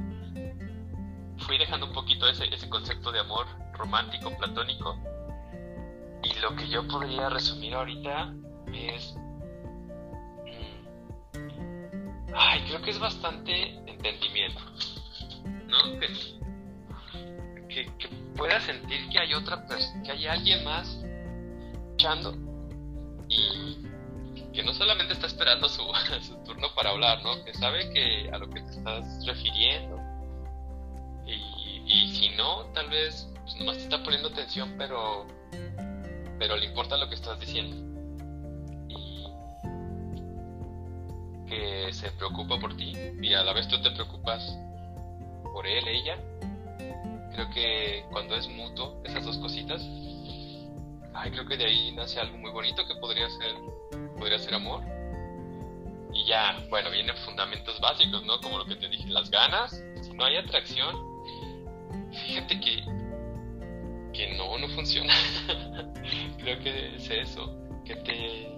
[1.37, 4.97] fui dejando un poquito ese, ese concepto de amor romántico, platónico.
[6.23, 8.33] Y lo que yo podría resumir ahorita
[8.73, 9.15] es...
[11.33, 14.61] Mm, ay, creo que es bastante entendimiento.
[17.69, 21.03] Que, que, pueda sentir que hay otra persona, que hay alguien más
[21.93, 22.35] echando
[23.29, 23.85] y
[24.53, 25.83] que no solamente está esperando su,
[26.21, 27.43] su, turno para hablar, ¿no?
[27.45, 29.97] Que sabe que a lo que te estás refiriendo.
[31.25, 35.27] Y, y si no, tal vez pues, nomás te está poniendo atención, pero
[36.41, 37.77] pero le importa lo que estás diciendo.
[38.89, 39.27] Y
[41.47, 44.57] que se preocupa por ti y a la vez tú te preocupas
[45.51, 46.17] por él, ella.
[47.33, 49.81] Creo que cuando es mutuo, esas dos cositas,
[51.13, 53.55] ay, creo que de ahí nace algo muy bonito que podría ser,
[54.17, 54.81] podría ser amor.
[56.13, 58.39] Y ya, bueno, vienen fundamentos básicos, ¿no?
[58.41, 59.81] Como lo que te dije, las ganas.
[60.01, 60.95] Si no hay atracción,
[62.11, 62.83] fíjate que
[64.13, 65.13] que no, no funciona.
[66.37, 68.57] Creo que es eso, que te,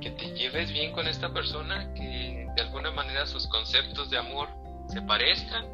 [0.00, 4.48] que te lleves bien con esta persona, que de alguna manera sus conceptos de amor
[4.88, 5.66] se parezcan,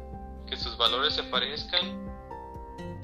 [0.49, 2.05] que sus valores se parezcan,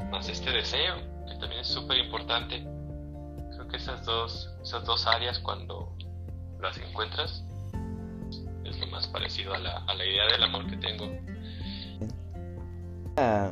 [0.09, 0.95] más este deseo,
[1.27, 2.65] que también es súper importante.
[3.51, 5.95] Creo que esas dos, esas dos áreas cuando
[6.59, 7.43] las encuentras
[8.63, 11.05] es lo más parecido a la, a la idea del amor que tengo.
[13.17, 13.51] Ah,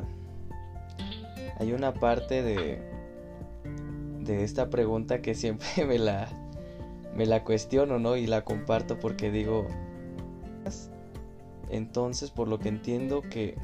[1.60, 2.82] hay una parte de,
[4.22, 6.28] de esta pregunta que siempre me la,
[7.16, 8.18] me la cuestiono, ¿no?
[8.18, 9.68] Y la comparto porque digo,
[11.70, 13.56] entonces por lo que entiendo que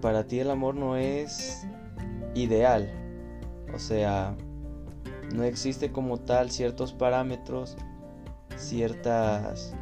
[0.00, 1.66] para ti el amor no es
[2.34, 2.90] ideal,
[3.74, 4.34] o sea,
[5.34, 7.76] no existe como tal ciertos parámetros,
[8.56, 9.74] ciertas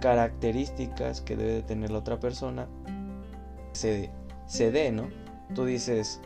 [0.00, 2.66] características que debe de tener la otra persona,
[3.72, 4.10] se,
[4.46, 5.08] se dé, ¿no?
[5.54, 6.20] Tú dices,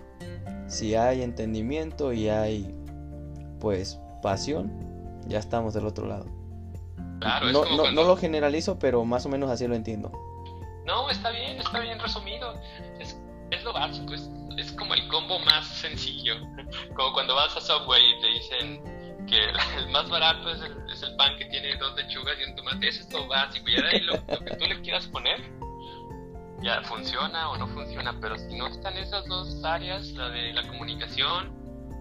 [0.67, 2.75] si hay entendimiento y hay,
[3.61, 4.73] pues, pasión,
[5.29, 6.27] ya estamos del otro lado.
[7.21, 9.75] Claro, no, es como no, cuando- no lo generalizo, pero más o menos así lo
[9.75, 10.11] entiendo.
[10.87, 12.55] No, está bien, está bien resumido.
[13.01, 13.21] Es,
[13.51, 16.37] es lo básico, es, es como el combo más sencillo.
[16.95, 20.91] Como cuando vas a Subway y te dicen que el, el más barato es el,
[20.91, 22.89] es el pan que tiene dos lechugas y un tomate.
[22.89, 23.69] Eso es lo básico.
[23.69, 25.43] Y de ahí lo, lo que tú le quieras poner,
[26.63, 28.17] ya funciona o no funciona.
[28.21, 31.53] Pero si no están esas dos áreas, la de la comunicación,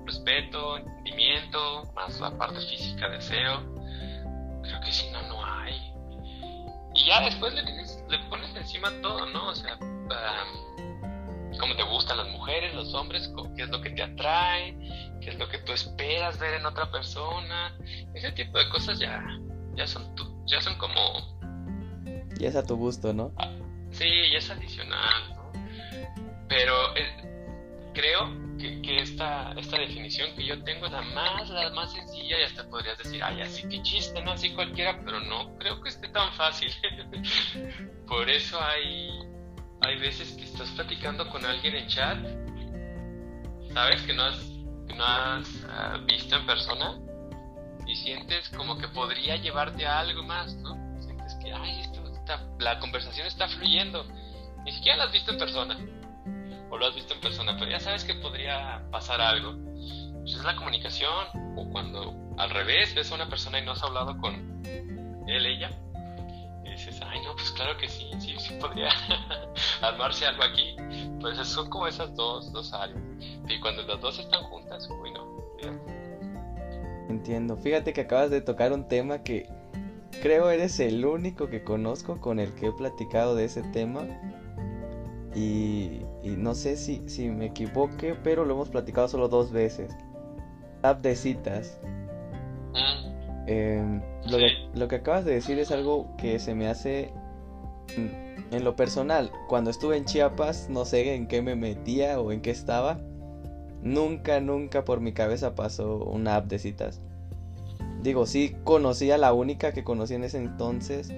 [0.06, 3.64] respeto, entendimiento, más la parte física, deseo,
[4.62, 5.55] creo que si no, no hay.
[7.06, 9.50] Y ya después le, tienes, le pones encima todo, ¿no?
[9.50, 14.02] O sea, am, cómo te gustan las mujeres, los hombres, qué es lo que te
[14.02, 14.76] atrae,
[15.22, 17.78] qué es lo que tú esperas ver en otra persona.
[18.16, 19.24] Ese tipo de cosas ya,
[19.76, 21.38] ya, son, tu- ya son como,
[22.40, 23.32] Y es a tu gusto, ¿no?
[23.92, 25.52] sí, ya es adicional, ¿no?
[26.50, 31.92] Pero eh, creo que, esta, esta definición que yo tengo es la más, la más
[31.92, 34.32] sencilla y hasta podrías decir, ay, así que chiste, ¿no?
[34.32, 36.72] Así cualquiera, pero no creo que esté tan fácil.
[38.08, 39.10] Por eso hay,
[39.82, 42.18] hay veces que estás platicando con alguien en chat,
[43.74, 44.40] sabes que no has,
[44.88, 46.98] que no has ah, visto en persona
[47.86, 50.76] y sientes como que podría llevarte a algo más, ¿no?
[51.02, 54.06] Sientes que, ay, esto está, la conversación está fluyendo.
[54.64, 55.78] Ni siquiera la has visto en persona.
[56.76, 59.54] O lo has visto en persona, pero ya sabes que podría pasar algo.
[60.20, 61.26] Pues es la comunicación.
[61.56, 65.72] O cuando al revés ves a una persona y no has hablado con él, ella.
[66.66, 68.90] Y dices, ay, no, pues claro que sí, sí, sí podría
[69.82, 70.76] armarse algo aquí.
[71.22, 73.00] Pues son como esas dos, dos áreas.
[73.48, 75.26] Y cuando las dos están juntas, uy, no.
[77.08, 77.56] Entiendo.
[77.56, 79.48] Fíjate que acabas de tocar un tema que
[80.22, 84.02] creo eres el único que conozco con el que he platicado de ese tema.
[85.34, 89.96] Y, y no sé si, si me equivoque, pero lo hemos platicado solo dos veces.
[90.82, 91.80] App de citas.
[92.74, 93.16] Mm,
[93.48, 97.12] Em, lo, que, lo que acabas de decir es algo que se me hace
[97.96, 99.32] en lo personal.
[99.48, 103.00] Cuando estuve en Chiapas, no sé en qué me metía o en qué estaba.
[103.84, 107.02] Nunca, nunca por mi cabeza pasó una app de citas.
[108.02, 111.14] Digo, sí conocía la única que conocí en ese entonces.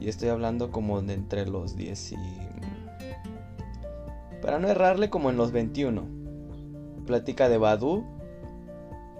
[0.00, 2.16] Y estoy hablando como de entre los 10 y...
[4.42, 6.04] Para no errarle como en los 21.
[7.06, 8.04] Plática de Badu.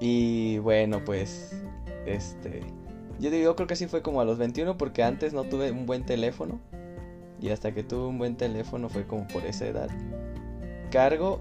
[0.00, 1.62] Y bueno, pues...
[2.06, 2.62] Este...
[3.18, 5.86] Yo digo, creo que sí fue como a los 21 porque antes no tuve un
[5.86, 6.58] buen teléfono.
[7.40, 9.88] Y hasta que tuve un buen teléfono fue como por esa edad.
[10.90, 11.40] Cargo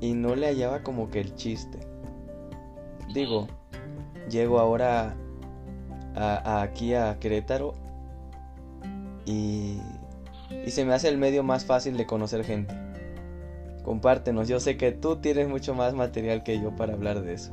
[0.00, 1.78] y no le hallaba como que el chiste.
[3.14, 3.46] Digo,
[4.28, 5.14] llego ahora
[6.14, 7.74] a, a aquí a Querétaro
[9.24, 9.78] y,
[10.66, 12.74] y se me hace el medio más fácil de conocer gente.
[13.82, 17.50] Compártenos, yo sé que tú tienes mucho más material que yo para hablar de eso.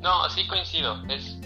[0.00, 1.02] No, sí coincido.
[1.08, 1.38] Es,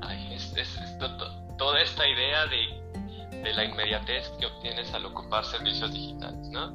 [0.00, 4.92] ay, es, es- es to- to- toda esta idea de, de la inmediatez que obtienes
[4.94, 6.72] al ocupar servicios digitales, ¿no?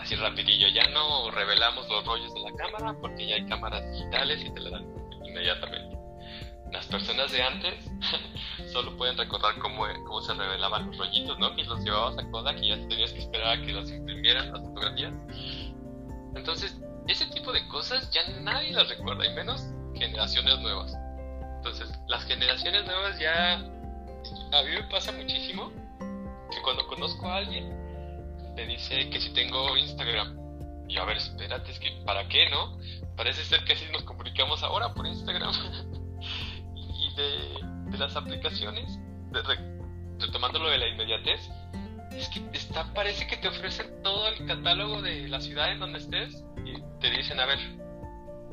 [0.00, 4.44] Así rapidillo, ya no revelamos los rollos de la cámara porque ya hay cámaras digitales
[4.44, 4.86] y te la dan
[5.24, 5.77] inmediatamente.
[6.72, 7.90] Las personas de antes
[8.72, 11.54] solo pueden recordar cómo, cómo se revelaban los rollitos, ¿no?
[11.56, 14.60] Que los llevabas a Kodak y ya tenías que esperar a que los imprimieran las
[14.60, 15.12] fotografías.
[16.34, 16.78] Entonces,
[17.08, 20.94] ese tipo de cosas ya nadie las recuerda, y menos generaciones nuevas.
[21.56, 23.54] Entonces, las generaciones nuevas ya...
[23.54, 25.72] A mí me pasa muchísimo
[26.50, 27.68] que cuando conozco a alguien
[28.54, 30.36] me dice que si tengo Instagram.
[30.88, 32.78] Y a ver, espérate, es que ¿para qué, no?
[33.16, 35.52] Parece ser que así nos comunicamos ahora por Instagram.
[37.18, 38.98] de, de las aplicaciones,
[39.32, 39.78] de, re-
[40.18, 41.40] retomando lo de la inmediatez,
[42.12, 45.98] es que está, parece que te ofrecen todo el catálogo de la ciudad en donde
[45.98, 47.58] estés y te dicen, a ver,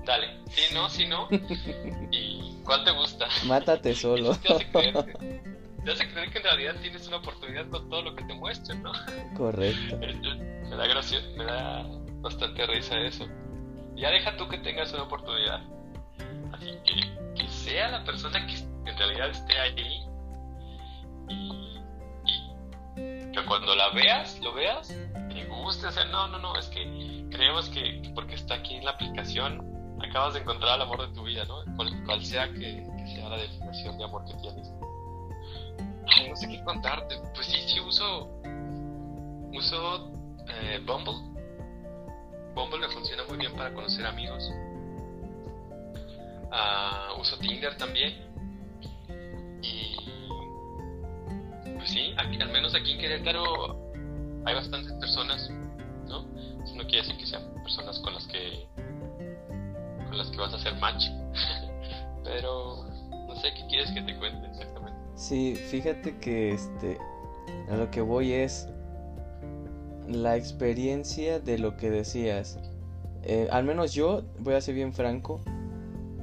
[0.06, 1.28] dale, sí, no, sí, no,
[2.12, 3.28] y ¿cuál te gusta?
[3.46, 4.36] Mátate solo.
[4.38, 4.94] te hace creer,
[5.86, 8.84] te hace creer que en realidad tienes una oportunidad con todo lo que te muestran,
[8.84, 8.92] ¿no?
[9.38, 9.98] Correcto.
[9.98, 11.84] Me da gracia, me da
[12.22, 13.26] bastante risa eso.
[13.96, 15.62] Ya deja tú que tengas una oportunidad.
[16.52, 17.15] Así que
[17.76, 18.56] sea la persona que
[18.90, 20.08] en realidad esté ahí
[21.28, 21.74] y,
[23.34, 25.88] que cuando la veas, lo veas, te guste.
[25.88, 29.60] O no, no, no, es que creemos que porque está aquí en la aplicación
[30.10, 31.66] acabas de encontrar el amor de tu vida, ¿no?
[32.06, 34.72] Cual, sea que, sea la definición de amor que tienes.
[36.30, 37.18] No sé qué contarte.
[37.34, 38.30] Pues sí, sí uso.
[39.52, 40.12] Uso
[40.48, 41.14] eh, Bumble.
[42.54, 44.50] Bumble me funciona muy bien para conocer amigos.
[46.56, 48.14] Uh, uso Tinder también.
[49.62, 49.98] Y
[51.76, 53.92] pues sí, al menos aquí en Querétaro
[54.46, 55.50] hay bastantes personas,
[56.08, 56.26] ¿no?
[56.64, 58.68] Eso no quiere decir que sean personas con las que
[60.06, 61.04] con las que vas a hacer match.
[62.24, 64.98] Pero no sé qué quieres que te cuente exactamente.
[65.16, 66.98] Sí, fíjate que este
[67.70, 68.70] a lo que voy es
[70.08, 72.58] la experiencia de lo que decías.
[73.24, 75.42] Eh, al menos yo, voy a ser bien franco,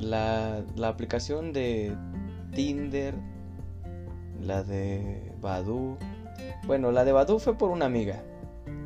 [0.02, 1.96] la, la aplicación de
[2.54, 3.14] Tinder,
[4.40, 5.96] la de Badu.
[6.66, 8.22] Bueno, la de Badu fue por una amiga.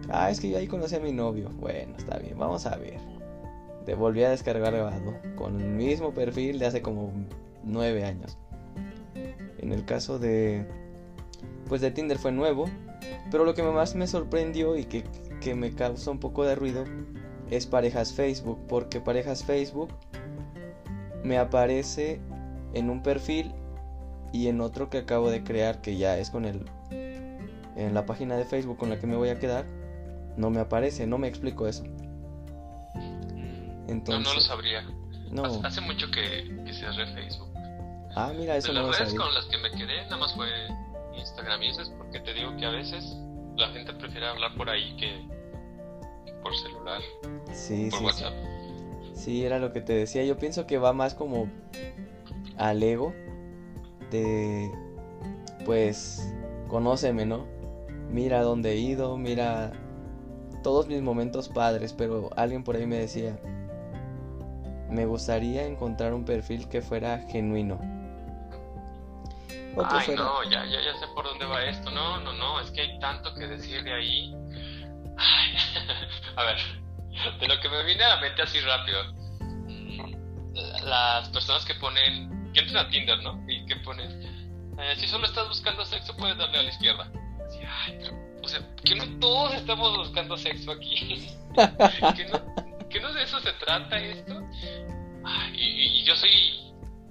[0.08, 1.50] Ah, es que yo ahí conocí a mi novio.
[1.58, 2.98] Bueno, está bien, vamos a ver.
[3.84, 7.12] Te volví a descargar Badu con el mismo perfil de hace como
[7.64, 8.38] nueve años.
[9.58, 10.66] En el caso de.
[11.68, 12.66] Pues de Tinder fue nuevo.
[13.30, 15.04] Pero lo que más me sorprendió y que,
[15.40, 16.84] que me causó un poco de ruido
[17.50, 18.58] es parejas Facebook.
[18.68, 19.88] Porque parejas Facebook
[21.26, 22.20] me aparece
[22.72, 23.52] en un perfil
[24.32, 28.36] y en otro que acabo de crear que ya es con el en la página
[28.36, 29.66] de Facebook con la que me voy a quedar
[30.36, 31.84] no me aparece no me explico eso.
[33.88, 34.82] Entonces no, no lo sabría.
[35.30, 35.44] no.
[35.64, 37.48] hace, mucho que, que cerré Facebook.
[38.14, 40.48] Ah mira eso de las redes con las que me quedé nada más fue
[41.16, 43.16] Instagram y eso es porque te digo que a veces
[43.56, 45.26] la gente prefiere hablar por ahí que
[46.42, 47.00] por celular
[47.52, 48.55] sí, por WhatsApp Sí,
[49.26, 50.24] era lo que te decía.
[50.24, 51.48] Yo pienso que va más como
[52.56, 53.12] al ego
[54.10, 54.70] de,
[55.64, 56.32] pues,
[56.68, 57.46] conóceme, ¿no?
[58.10, 59.72] Mira dónde he ido, mira
[60.62, 63.38] todos mis momentos padres, pero alguien por ahí me decía,
[64.90, 67.78] me gustaría encontrar un perfil que fuera genuino.
[69.84, 71.90] Ay, no, ya, ya, ya sé por dónde va esto.
[71.90, 74.34] No, no, no, es que hay tanto que decir de ahí.
[75.18, 75.50] Ay,
[76.36, 76.56] a ver,
[77.40, 78.98] de lo que me viene a la mente así rápido.
[80.84, 83.44] Las personas que ponen, que entran a Tinder, ¿no?
[83.48, 84.10] Y que ponen,
[84.78, 87.10] eh, si solo estás buscando sexo, puedes darle a la izquierda.
[88.42, 91.28] o sea, que no todos estamos buscando sexo aquí.
[92.88, 94.40] que, no, de eso se trata esto.
[95.54, 96.66] y, yo soy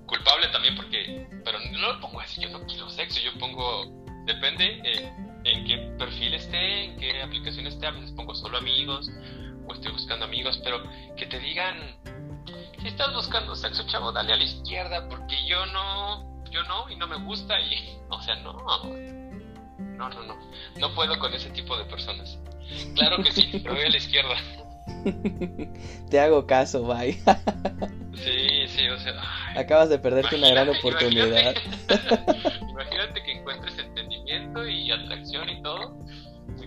[0.06, 3.86] culpable también porque, pero no lo pongo así, yo no quiero sexo, yo pongo,
[4.26, 5.12] depende eh,
[5.44, 9.10] en qué perfil esté, en qué aplicación esté, a veces pongo solo amigos,
[9.68, 10.82] o estoy buscando amigos, pero
[11.16, 11.76] que te digan,
[12.82, 16.96] si estás buscando sexo, chavo, dale a la izquierda, porque yo no, yo no, y
[16.96, 20.38] no me gusta, y, o sea, no, no, no, no,
[20.80, 22.38] no puedo con ese tipo de personas.
[22.96, 24.36] Claro que sí, me voy a la izquierda.
[26.10, 27.14] Te hago caso, bye.
[28.14, 29.22] sí, sí, o sea.
[29.56, 31.56] Acabas de perderte una gran oportunidad.
[32.70, 35.98] Imagínate, que encuentres entendimiento y atracción y todo,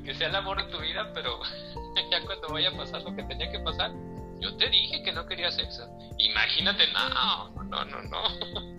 [0.04, 1.40] que sea el amor de tu vida, pero
[2.10, 3.92] ya cuando vaya a pasar lo que tenía que pasar,
[4.40, 5.88] yo te dije que no quería sexo.
[6.18, 8.78] Imagínate, no, no, no, no.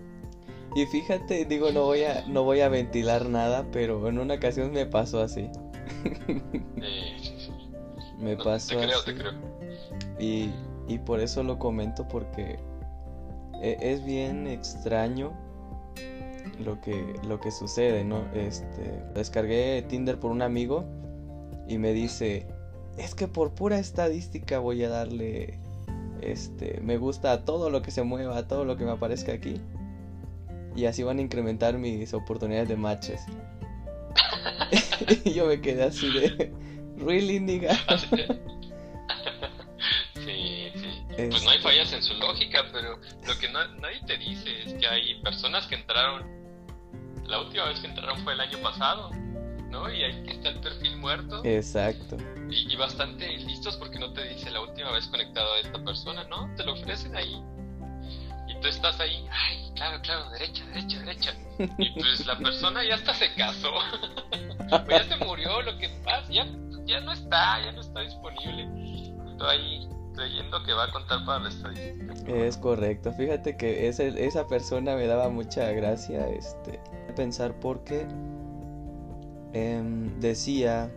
[0.76, 4.70] Y fíjate, digo, no voy a, no voy a ventilar nada, pero en una ocasión
[4.70, 5.50] me pasó así.
[6.04, 6.34] Sí,
[7.20, 7.52] sí, sí.
[8.18, 9.04] Me pasó te creo, así.
[9.06, 9.32] Te creo.
[10.20, 10.50] Y,
[10.86, 12.60] y por eso lo comento, porque
[13.60, 15.32] e, es bien extraño
[16.64, 18.24] lo que, lo que sucede, ¿no?
[18.34, 20.84] Este, descargué Tinder por un amigo
[21.70, 22.46] y me dice,
[22.98, 25.60] es que por pura estadística voy a darle
[26.20, 29.32] este me gusta a todo lo que se mueva, a todo lo que me aparezca
[29.32, 29.54] aquí.
[30.74, 33.22] Y así van a incrementar mis oportunidades de matches.
[35.24, 36.52] y yo me quedé así de
[36.96, 37.74] really nigga.
[40.14, 41.04] sí, sí.
[41.16, 44.88] Pues no hay fallas en su lógica, pero lo que nadie te dice es que
[44.88, 46.24] hay personas que entraron
[47.26, 49.12] la última vez que entraron fue el año pasado
[49.70, 49.90] ¿no?
[49.92, 51.42] Y ahí está el perfil muerto.
[51.44, 52.16] Exacto.
[52.50, 56.52] Y, bastante listos porque no te dice la última vez conectado a esta persona, ¿no?
[56.56, 57.42] Te lo ofrecen ahí.
[58.48, 61.34] Y tú estás ahí, ay, claro, claro, derecha, derecha, derecha.
[61.78, 66.26] Y pues la persona ya hasta se casó, o ya se murió, lo que pasa,
[66.32, 66.46] ya,
[66.86, 68.64] ya no está, ya no está disponible.
[69.30, 72.14] Estoy ahí creyendo que va a contar para la estadística.
[72.26, 76.80] Es correcto, fíjate que ese, esa persona me daba mucha gracia este,
[77.14, 78.06] pensar porque
[79.52, 80.90] em, decía,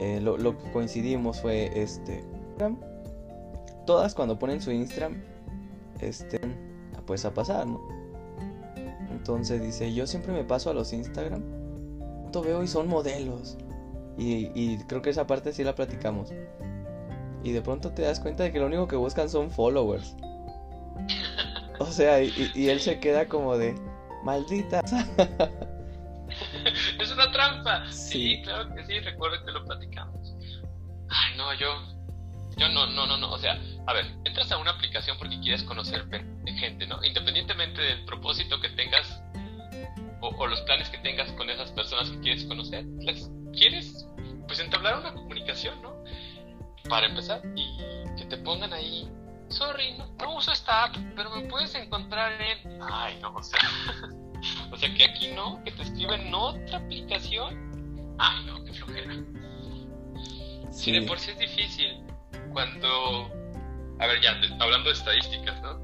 [0.00, 2.22] eh, lo, lo que coincidimos fue este,
[3.86, 5.22] todas cuando ponen su Instagram,
[6.00, 6.40] este,
[7.06, 7.80] pues a pasar, ¿no?
[9.10, 11.42] Entonces dice, yo siempre me paso a los Instagram,
[12.32, 13.56] todo veo y son modelos.
[14.18, 16.32] Y, y, creo que esa parte sí la platicamos.
[17.42, 20.16] Y de pronto te das cuenta de que lo único que buscan son followers.
[21.78, 23.74] O sea, y, y él se queda como de,
[24.24, 24.80] maldita.
[27.36, 27.92] trampa.
[27.92, 28.36] Sí.
[28.36, 30.34] sí, claro que sí, recuerdo que lo platicamos.
[31.08, 31.68] Ay, no, yo,
[32.56, 33.32] yo no, no, no, no.
[33.32, 36.06] O sea, a ver, entras a una aplicación porque quieres conocer
[36.46, 37.02] gente, ¿no?
[37.04, 39.20] Independientemente del propósito que tengas
[40.20, 42.84] o, los planes que tengas con esas personas que quieres conocer,
[43.52, 44.06] quieres
[44.46, 45.94] pues entablar una comunicación, ¿no?
[46.88, 47.78] Para empezar, y
[48.16, 49.08] que te pongan ahí,
[49.48, 52.80] sorry, no, no uso esta app, pero me puedes encontrar en...
[52.82, 53.60] Ay, no, o sea,
[54.70, 58.16] o sea que aquí no, que te escriben otra aplicación.
[58.18, 59.14] Ay, no, qué flojera.
[60.70, 60.92] Sí.
[60.92, 62.02] de por sí es difícil
[62.52, 63.30] cuando,
[63.98, 65.78] a ver, ya hablando de estadísticas, ¿no?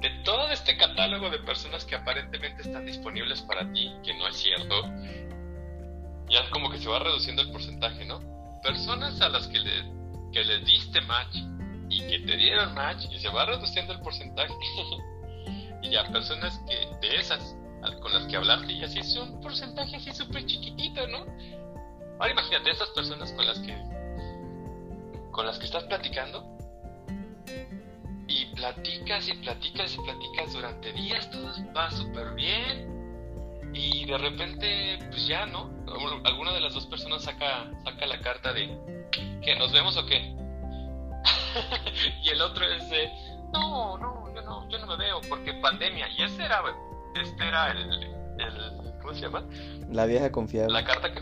[0.00, 4.36] De todo este catálogo de personas que aparentemente están disponibles para ti, que no es
[4.36, 4.82] cierto,
[6.28, 8.20] ya como que se va reduciendo el porcentaje, ¿no?
[8.62, 9.84] Personas a las que le,
[10.32, 11.36] que les diste match
[11.88, 14.54] y que te dieron match y se va reduciendo el porcentaje.
[15.82, 17.56] y ya personas que de esas
[18.00, 21.24] con las que hablaste y así es un porcentaje así súper chiquitito, ¿no?
[22.18, 23.74] Ahora imagínate esas personas con las que
[25.30, 26.44] con las que estás platicando
[28.26, 34.98] y platicas y platicas y platicas durante días, todo va súper bien y de repente
[35.08, 35.70] pues ya, ¿no?
[36.24, 38.68] Alguna de las dos personas saca, saca la carta de
[39.42, 40.36] que nos vemos o qué.
[42.22, 43.10] y el otro es de
[43.52, 46.08] no, no, yo no, yo no me veo porque pandemia.
[46.16, 46.62] Y ese era,
[47.14, 48.02] este era el,
[48.38, 49.44] el ¿cómo se llama?
[49.90, 50.72] La vieja confiable.
[50.72, 51.20] La carta que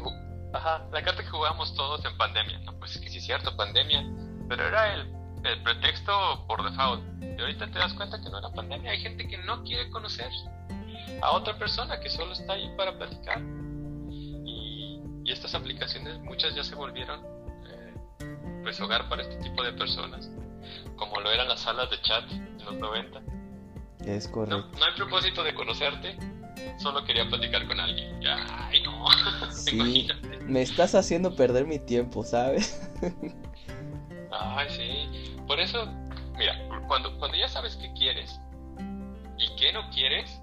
[0.52, 2.58] Ajá, la carta que jugamos todos en pandemia.
[2.60, 4.06] No, pues que sí es cierto, pandemia.
[4.48, 5.12] Pero era el,
[5.44, 7.02] el pretexto por default.
[7.22, 8.92] Y ahorita te das cuenta que no era pandemia.
[8.92, 10.30] Hay gente que no quiere conocer
[11.20, 13.40] a otra persona que solo está ahí para platicar.
[14.10, 17.20] Y, y estas aplicaciones, muchas ya se volvieron
[17.66, 17.94] eh,
[18.62, 20.30] pues hogar para este tipo de personas.
[20.96, 23.20] Como lo eran las salas de chat en los 90.
[24.04, 24.68] Es correcto.
[24.72, 26.16] No, no hay propósito de conocerte,
[26.78, 28.20] solo quería platicar con alguien.
[28.26, 29.06] Ay, no.
[29.50, 30.08] Sí,
[30.46, 32.90] me estás haciendo perder mi tiempo, ¿sabes?
[34.30, 35.36] Ay, sí.
[35.46, 35.86] Por eso,
[36.36, 36.54] mira,
[36.86, 38.40] cuando, cuando ya sabes qué quieres
[39.38, 40.40] y qué no quieres,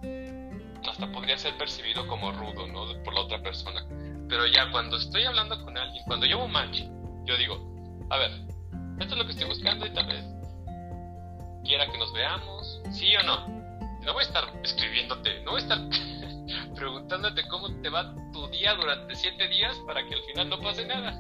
[0.88, 2.86] hasta podría ser percibido como rudo, ¿no?
[3.04, 3.86] Por la otra persona.
[4.30, 6.82] Pero ya cuando estoy hablando con alguien, cuando llevo un match,
[7.26, 8.32] yo digo, a ver,
[9.00, 10.26] esto es lo que estoy buscando y tal vez
[11.66, 13.48] quiera que nos veamos, sí o no.
[14.02, 15.80] No voy a estar escribiéndote, no voy a estar
[16.76, 20.86] preguntándote cómo te va tu día durante siete días para que al final no pase
[20.86, 21.12] nada.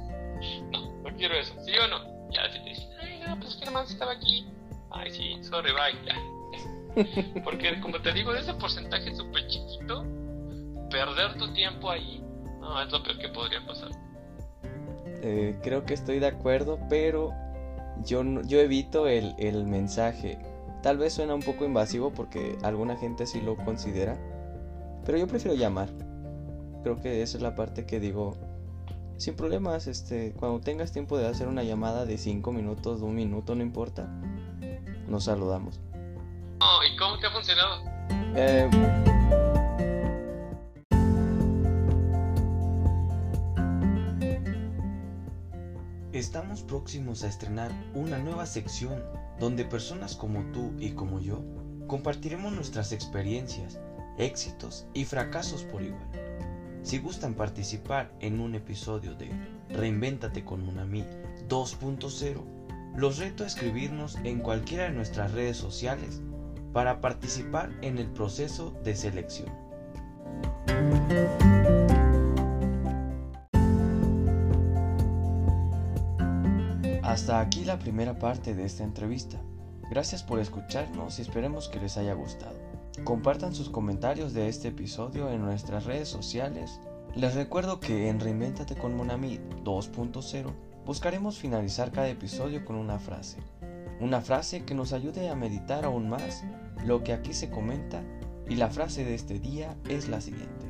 [0.71, 2.31] No, no quiero eso, ¿sí o no?
[2.31, 4.47] Ya, si te dicen, ay, no, pues que nomás estaba aquí.
[4.91, 7.41] Ay, sí, sorry, bye, ya.
[7.43, 10.05] Porque como te digo, de ese porcentaje súper chiquito,
[10.89, 12.23] perder tu tiempo ahí,
[12.59, 13.89] no, es lo peor que podría pasar.
[15.21, 17.31] Eh, creo que estoy de acuerdo, pero
[18.03, 20.39] yo, yo evito el, el mensaje.
[20.81, 24.17] Tal vez suena un poco invasivo porque alguna gente sí lo considera,
[25.05, 25.89] pero yo prefiero llamar.
[26.83, 28.37] Creo que esa es la parte que digo,
[29.17, 33.15] sin problemas, este, cuando tengas tiempo de hacer una llamada de 5 minutos, de un
[33.15, 34.07] minuto, no importa,
[35.07, 35.79] nos saludamos.
[36.59, 37.83] Oh, ¿Y cómo te ha funcionado?
[38.35, 38.69] Eh,
[46.15, 49.03] Estamos próximos a estrenar una nueva sección
[49.37, 51.43] donde personas como tú y como yo
[51.87, 53.81] compartiremos nuestras experiencias,
[54.17, 56.07] éxitos y fracasos por igual.
[56.83, 59.29] Si gustan participar en un episodio de
[59.67, 61.03] Reinvéntate con Monami
[61.49, 66.21] 2.0, los reto a escribirnos en cualquiera de nuestras redes sociales
[66.71, 69.49] para participar en el proceso de selección.
[77.15, 79.41] Hasta aquí la primera parte de esta entrevista.
[79.89, 82.57] Gracias por escucharnos y esperemos que les haya gustado.
[83.05, 86.81] Compartan sus comentarios de este episodio en nuestras redes sociales.
[87.15, 90.51] Les recuerdo que en Reinventate con Monami 2.0
[90.85, 93.37] buscaremos finalizar cada episodio con una frase.
[94.01, 96.43] Una frase que nos ayude a meditar aún más
[96.83, 98.03] lo que aquí se comenta
[98.49, 100.65] y la frase de este día es la siguiente.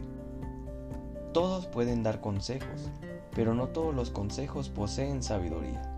[1.34, 2.92] Todos pueden dar consejos,
[3.34, 5.95] pero no todos los consejos poseen sabiduría.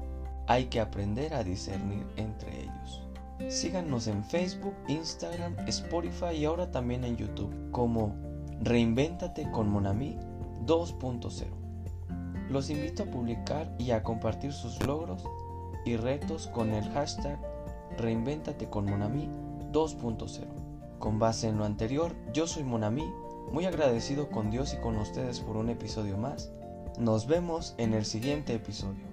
[0.47, 3.03] Hay que aprender a discernir entre ellos.
[3.49, 8.15] Síganos en Facebook, Instagram, Spotify y ahora también en YouTube como
[8.61, 10.17] Reinvéntate con Monami
[10.65, 11.45] 2.0.
[12.49, 15.23] Los invito a publicar y a compartir sus logros
[15.85, 17.39] y retos con el hashtag
[17.97, 19.29] Reinvéntate con Monami
[19.71, 20.45] 2.0.
[20.99, 23.05] Con base en lo anterior, yo soy Monami,
[23.51, 26.51] muy agradecido con Dios y con ustedes por un episodio más.
[26.99, 29.05] Nos vemos en el siguiente episodio.